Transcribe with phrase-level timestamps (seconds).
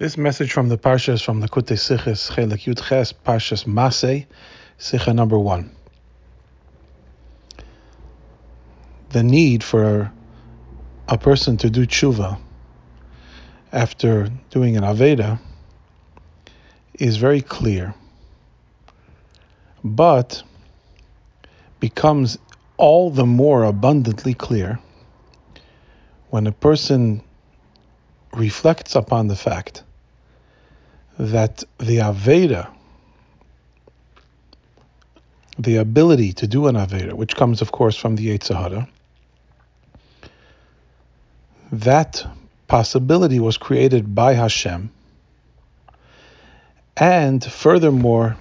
[0.00, 4.24] This message from the Parsha is from Likutei Sichos Chelek Yud Ches Parshas Masei,
[4.78, 5.70] Sicha number one.
[9.10, 10.10] The need for
[11.06, 12.38] a person to do tshuva
[13.72, 15.38] after doing an aveira
[16.94, 17.94] is very clear,
[19.84, 20.42] but
[21.78, 22.38] becomes
[22.78, 24.78] all the more abundantly clear
[26.30, 27.20] when a person
[28.32, 29.82] reflects upon the fact
[31.20, 32.70] that the Aveira,
[35.58, 38.88] the ability to do an Aveira, which comes, of course, from the Yetzer Hara,
[41.72, 42.26] that
[42.68, 44.90] possibility was created by Hashem.
[46.96, 48.38] And furthermore,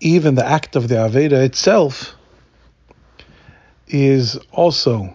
[0.00, 2.16] even the act of the Aveira itself
[3.86, 5.14] is also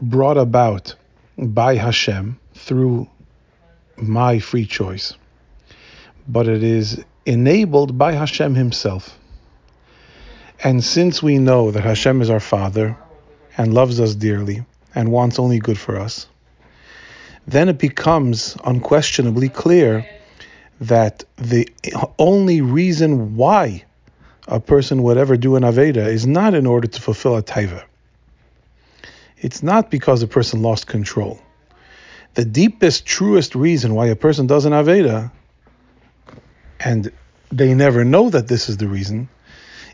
[0.00, 0.94] brought about
[1.36, 3.08] by Hashem through
[3.96, 5.14] my free choice,
[6.28, 9.18] but it is enabled by Hashem Himself.
[10.62, 12.96] And since we know that Hashem is our Father
[13.56, 16.26] and loves us dearly and wants only good for us,
[17.46, 20.06] then it becomes unquestionably clear
[20.80, 21.68] that the
[22.18, 23.84] only reason why
[24.48, 27.84] a person would ever do an Aveira is not in order to fulfill a Taiva.
[29.38, 31.40] It's not because a person lost control
[32.34, 35.30] the deepest, truest reason why a person does an Aveira,
[36.80, 37.12] and
[37.50, 39.28] they never know that this is the reason,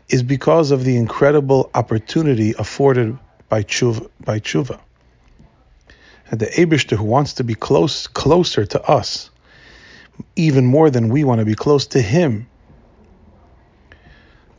[0.07, 3.17] is because of the incredible opportunity afforded
[3.49, 4.09] by tshuva.
[4.23, 4.79] By tshuva.
[6.31, 9.29] And the Abishter who wants to be close, closer to us,
[10.35, 12.47] even more than we want to be close to him,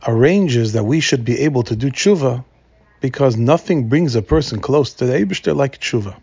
[0.07, 2.43] arranges that we should be able to do tshuva
[2.99, 6.15] because nothing brings a person close to the Abishter like tshuva.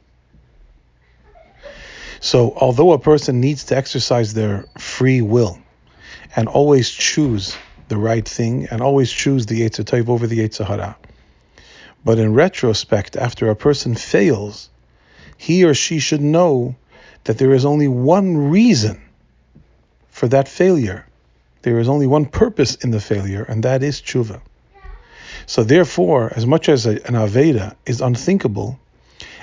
[2.20, 5.58] So, although a person needs to exercise their free will
[6.34, 7.56] and always choose
[7.88, 10.96] the right thing and always choose the Yetzer over the Yetzer
[12.04, 14.70] but in retrospect, after a person fails,
[15.36, 16.76] he or she should know
[17.24, 19.02] that there is only one reason
[20.08, 21.06] for that failure.
[21.62, 24.40] There is only one purpose in the failure, and that is tshuva.
[25.46, 28.78] So, therefore, as much as a, an Aveira is unthinkable,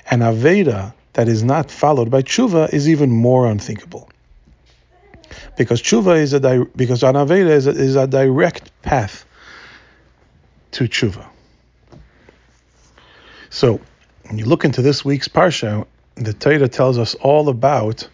[0.10, 4.10] an Aveira that is not followed by tshuva is even more unthinkable.
[5.58, 9.26] Because tshuva is a di- because anaveda is a, is a direct path
[10.72, 11.26] to tshuva.
[13.50, 13.80] So,
[14.24, 18.08] when you look into this week's parsha, the Torah tells us all about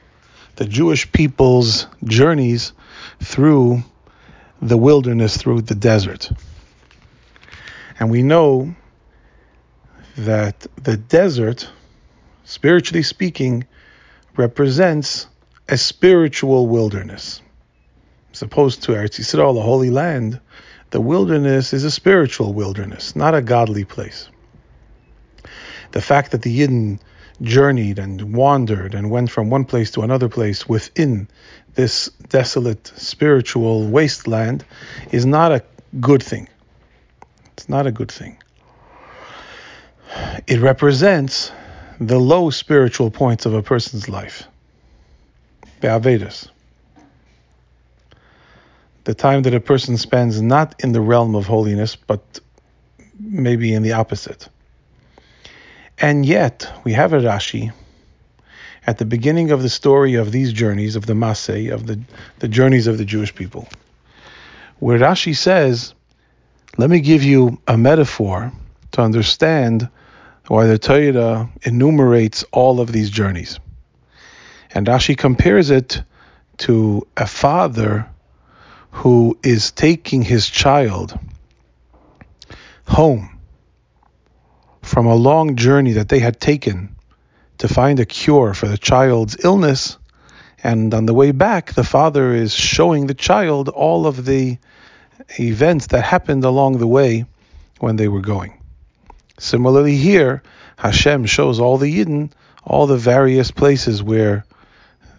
[0.57, 2.73] the Jewish people's journeys
[3.19, 3.83] through
[4.61, 6.31] the wilderness, through the desert.
[7.99, 8.75] And we know
[10.17, 11.67] that the desert
[12.51, 13.65] spiritually speaking,
[14.35, 15.27] represents
[15.69, 17.41] a spiritual wilderness.
[18.33, 20.41] As opposed to Eretz Yisrael, the Holy Land,
[20.89, 24.27] the wilderness is a spiritual wilderness, not a godly place.
[25.91, 26.99] The fact that the Yidden
[27.41, 31.29] journeyed and wandered and went from one place to another place within
[31.75, 34.65] this desolate spiritual wasteland
[35.11, 35.63] is not a
[36.01, 36.49] good thing.
[37.53, 38.37] It's not a good thing.
[40.47, 41.53] It represents
[42.01, 44.47] the low spiritual points of a person's life.
[45.81, 46.49] The.
[49.03, 52.39] The time that a person spends not in the realm of holiness, but
[53.19, 54.49] maybe in the opposite.
[55.99, 57.71] And yet, we have a Rashi
[58.87, 61.99] at the beginning of the story of these journeys, of the Masei, of the,
[62.39, 63.67] the journeys of the Jewish people,
[64.79, 65.93] where Rashi says,
[66.79, 68.51] Let me give you a metaphor
[68.93, 69.87] to understand
[70.51, 73.61] why the Torah enumerates all of these journeys.
[74.71, 76.03] And Rashi compares it
[76.57, 78.09] to a father
[78.91, 81.17] who is taking his child
[82.85, 83.39] home
[84.81, 86.97] from a long journey that they had taken
[87.59, 89.97] to find a cure for the child's illness.
[90.61, 94.57] And on the way back, the father is showing the child all of the
[95.39, 97.23] events that happened along the way
[97.79, 98.60] when they were going.
[99.41, 100.43] Similarly, here,
[100.77, 102.31] Hashem shows all the Yidden
[102.63, 104.45] all the various places where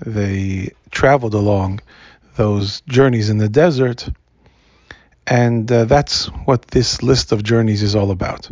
[0.07, 1.81] they traveled along
[2.37, 4.09] those journeys in the desert.
[5.27, 8.49] And uh, that's what this list of journeys is all about.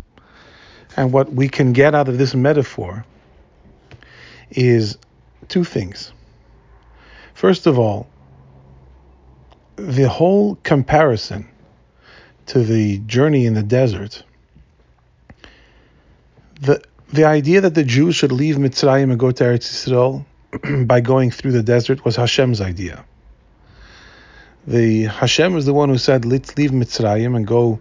[0.97, 3.05] And what we can get out of this metaphor
[4.51, 4.99] is
[5.47, 6.13] two things.
[7.33, 8.09] First of all,
[9.77, 11.49] the whole comparison
[12.47, 14.25] to the journey in the desert
[16.61, 20.25] the the idea that the Jews should leave Mitzrayim and go to Eretz Yisrael
[20.87, 23.05] by going through the desert was Hashem's idea.
[24.67, 27.81] The Hashem was the one who said, "Let's leave Mitzrayim and go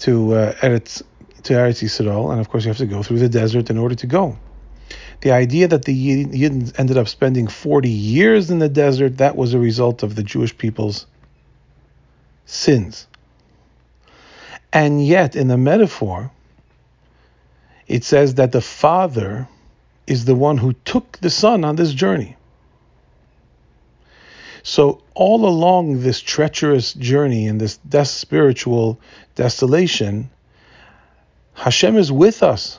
[0.00, 1.02] to uh, Eretz
[1.42, 3.96] to Eretz Yisrael," and of course you have to go through the desert in order
[3.96, 4.38] to go.
[5.20, 9.54] The idea that the Yidden ended up spending 40 years in the desert, that was
[9.54, 11.06] a result of the Jewish people's
[12.44, 13.06] sins.
[14.72, 16.32] And yet, in the metaphor,
[17.92, 19.46] it says that the Father
[20.06, 22.36] is the one who took the Son on this journey.
[24.62, 28.98] So, all along this treacherous journey and this des- spiritual
[29.34, 30.30] desolation,
[31.52, 32.78] Hashem is with us.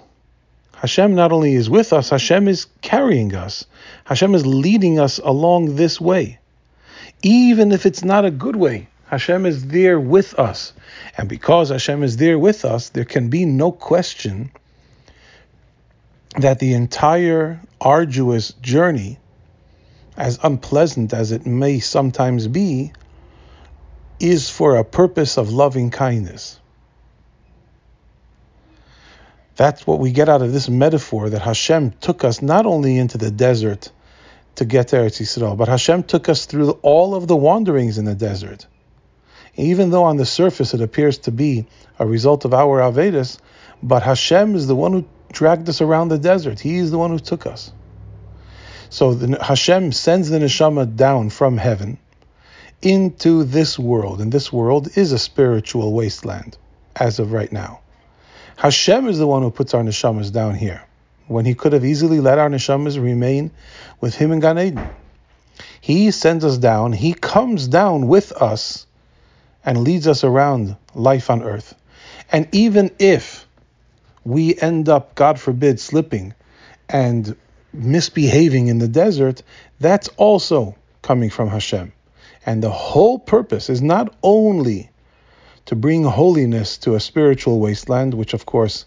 [0.74, 3.68] Hashem not only is with us, Hashem is carrying us.
[4.06, 6.39] Hashem is leading us along this way.
[7.21, 10.74] Even if it's not a good way, Hashem is there with us.
[11.19, 14.50] And because Hashem is there with us, there can be no question
[16.38, 19.20] that the entire arduous journey,
[20.18, 22.92] as unpleasant as it may sometimes be,
[24.20, 26.60] is for a purpose of loving kindness.
[29.56, 33.18] That's what we get out of this metaphor that Hashem took us not only into
[33.18, 33.92] the desert
[34.56, 38.06] to get to Eretz Yisrael, but Hashem took us through all of the wanderings in
[38.06, 38.66] the desert.
[39.56, 41.68] Even though on the surface it appears to be
[42.00, 43.38] a result of our Avedis,
[43.84, 46.60] but Hashem is the one who dragged us around the desert.
[46.60, 47.72] He is the one who took us.
[48.90, 51.98] So the, Hashem sends the neshama down from heaven
[52.82, 56.58] into this world, and this world is a spiritual wasteland
[56.96, 57.80] as of right now.
[58.56, 60.84] Hashem is the one who puts our neshamas down here,
[61.28, 63.52] when He could have easily let our neshamas remain
[64.00, 64.90] with Him in Gan Eden.
[65.82, 68.86] He sends us down, He comes down with us
[69.66, 71.74] and leads us around life on earth.
[72.32, 73.43] And even if
[74.25, 76.34] we end up, God forbid, slipping
[76.90, 77.36] and
[77.74, 79.42] misbehaving in the desert,
[79.80, 81.92] that's also coming from Hashem.
[82.46, 84.90] And the whole purpose is not only
[85.66, 88.86] to bring holiness to a spiritual wasteland, which of course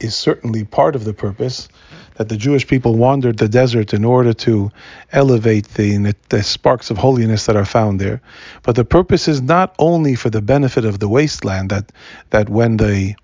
[0.00, 1.68] is certainly part of the purpose,
[2.16, 4.70] that the Jewish people wandered the desert in order to
[5.12, 8.20] elevate the, the sparks of holiness that are found there.
[8.62, 11.90] But the purpose is not only for the benefit of the wasteland, that,
[12.30, 13.14] that when the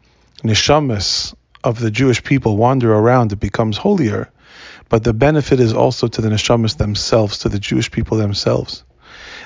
[0.42, 1.34] neshamas
[1.64, 4.30] of the Jewish people wander around, it becomes holier,
[4.88, 8.84] but the benefit is also to the neshamas themselves, to the Jewish people themselves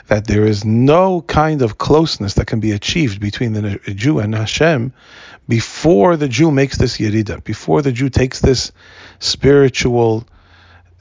[0.08, 4.34] that there is no kind of closeness that can be achieved between the Jew and
[4.34, 4.92] Hashem
[5.48, 8.72] before the Jew makes this yerida, before the Jew takes this
[9.18, 10.26] spiritual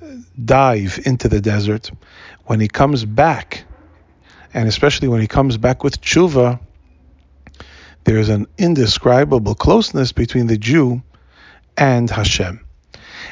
[0.02, 0.06] uh,
[0.44, 1.92] dive into the desert.
[2.46, 3.66] When he comes back,
[4.54, 6.60] and especially when he comes back with tshuva,
[8.04, 11.02] there is an indescribable closeness between the Jew
[11.78, 12.60] and Hashem.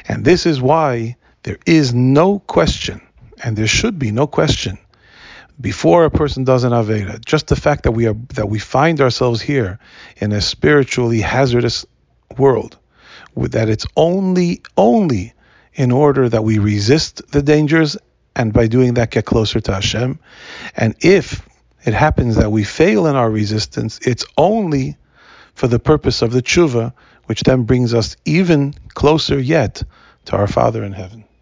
[0.08, 3.00] And this is why there is no question,
[3.42, 4.78] and there should be no question,
[5.60, 9.00] before a person does an Aveira, just the fact that we are that we find
[9.00, 9.78] ourselves here
[10.18, 11.86] in a spiritually hazardous
[12.36, 12.76] world,
[13.36, 15.32] that it's only only
[15.74, 17.96] in order that we resist the dangers
[18.34, 20.18] and by doing that get closer to Hashem.
[20.76, 21.46] And if
[21.84, 24.96] it happens that we fail in our resistance, it's only
[25.54, 26.92] for the purpose of the tshuva,
[27.26, 29.82] which then brings us even closer yet
[30.26, 31.25] to our Father in heaven.